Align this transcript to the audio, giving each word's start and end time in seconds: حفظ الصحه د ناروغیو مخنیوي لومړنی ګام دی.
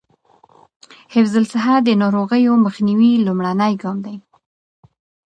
حفظ 1.13 1.33
الصحه 1.41 1.75
د 1.87 1.89
ناروغیو 2.01 2.53
مخنیوي 2.65 3.11
لومړنی 3.25 3.73
ګام 3.81 3.97
دی. 4.05 4.15